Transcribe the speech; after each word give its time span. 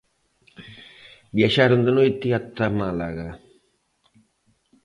Viaxaron 1.37 1.81
de 1.87 1.91
noite 1.97 2.27
ata 2.37 2.65
Málaga. 2.79 3.29